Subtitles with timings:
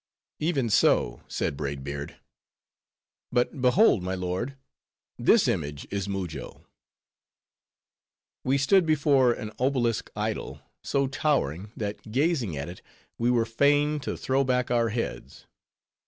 [0.39, 2.15] "Even so," said Braid Beard.
[3.31, 4.57] "But behold, my lord,
[5.19, 6.65] this image is Mujo."
[8.43, 12.81] We stood before an obelisk idol, so towering, that gazing at it,
[13.19, 15.45] we were fain to throw back our heads.